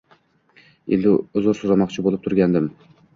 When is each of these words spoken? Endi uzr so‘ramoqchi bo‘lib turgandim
Endi 0.97 1.13
uzr 1.41 1.51
so‘ramoqchi 1.59 2.05
bo‘lib 2.07 2.25
turgandim 2.25 2.67